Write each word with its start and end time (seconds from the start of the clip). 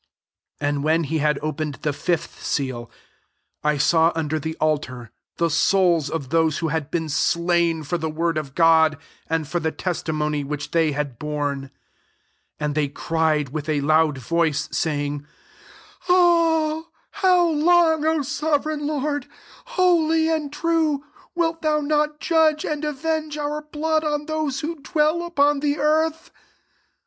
9 0.61 0.67
And 0.67 0.83
when 0.83 1.03
he 1.03 1.19
had 1.19 1.37
opened 1.43 1.75
the 1.83 1.93
fifth 1.93 2.41
seal, 2.43 2.89
I 3.63 3.77
saw 3.77 4.11
under 4.15 4.39
the 4.39 4.55
altar 4.55 5.11
the 5.37 5.51
souls 5.51 6.09
of 6.09 6.29
those 6.29 6.57
who 6.57 6.69
had 6.69 6.91
be^i 6.91 7.07
slain 7.07 7.83
for 7.83 7.99
the 7.99 8.09
word 8.09 8.35
of 8.35 8.55
God, 8.55 8.97
and 9.29 9.47
for 9.47 9.59
the 9.59 9.71
testimony 9.71 10.43
whk^ 10.43 10.71
they 10.71 10.93
had 10.93 11.19
borne. 11.19 11.59
10 11.59 11.71
And 12.61 12.73
they 12.73 12.87
cried 12.87 13.49
with 13.49 13.69
a 13.69 13.81
loud 13.81 14.17
voice, 14.17 14.67
sayhig, 14.69 15.19
<^ 15.19 15.25
How 17.19 17.45
long, 17.51 18.03
O 18.03 18.23
sovereign 18.23 18.87
Lord, 18.87 19.27
holy 19.65 20.31
and 20.31 20.51
true, 20.51 21.03
wilt 21.35 21.61
thon 21.61 21.87
not 21.87 22.19
judge 22.19 22.65
and 22.65 22.83
avenge 22.83 23.37
our 23.37 23.61
blood 23.61 24.03
on 24.03 24.25
those 24.25 24.61
who 24.61 24.81
dwell 24.81 25.21
upon 25.23 25.59
the 25.59 25.77
earth 25.77 26.31